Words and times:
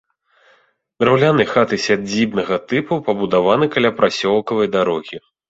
Драўляныя 1.03 1.47
хаты 1.51 1.79
сядзібнага 1.87 2.59
тыпу 2.73 2.99
пабудаваны 3.11 3.71
каля 3.77 3.95
прасёлкавай 4.01 4.67
дарогі. 4.79 5.23